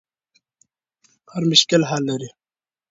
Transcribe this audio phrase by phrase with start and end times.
[1.33, 2.29] هر مشکل حل لري.